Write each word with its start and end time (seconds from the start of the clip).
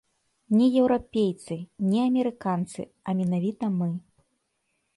Не 0.59 0.67
еўрапейцы, 0.81 1.57
не 1.91 1.99
амерыканцы, 2.07 2.81
а 3.07 3.15
менавіта 3.23 3.65
мы. 3.79 3.89